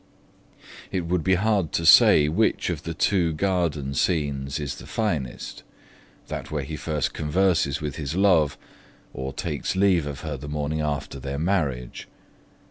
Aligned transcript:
It 0.91 1.01
would 1.05 1.23
be 1.23 1.35
hard 1.35 1.71
to 1.73 1.85
say 1.85 2.27
which 2.27 2.71
of 2.71 2.81
the 2.81 2.95
two 2.95 3.33
garden 3.33 3.93
scenes 3.93 4.59
is 4.59 4.77
the 4.77 4.87
finest, 4.87 5.61
that 6.27 6.49
where 6.49 6.63
he 6.63 6.75
first 6.75 7.13
converses 7.13 7.81
with 7.81 7.97
his 7.97 8.15
love, 8.15 8.57
or 9.13 9.31
takes 9.31 9.75
leave 9.75 10.07
of 10.07 10.21
her 10.21 10.37
the 10.37 10.49
morning 10.49 10.81
after 10.81 11.19
their 11.19 11.37
marriage. 11.37 12.07